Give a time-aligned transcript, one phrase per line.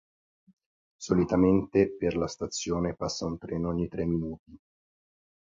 [0.99, 4.57] Solitamente per la stazione passa un treno ogni tre minuti.